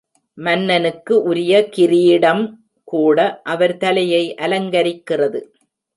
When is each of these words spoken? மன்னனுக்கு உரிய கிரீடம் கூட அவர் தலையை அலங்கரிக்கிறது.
மன்னனுக்கு 0.37 1.13
உரிய 1.23 1.53
கிரீடம் 1.69 2.41
கூட 2.87 3.17
அவர் 3.43 3.75
தலையை 3.77 4.23
அலங்கரிக்கிறது. 4.39 5.41